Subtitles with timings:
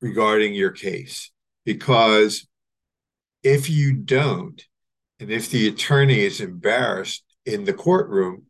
[0.00, 1.30] regarding your case
[1.64, 2.46] because
[3.42, 4.62] if you don't,
[5.20, 8.44] and if the attorney is embarrassed in the courtroom,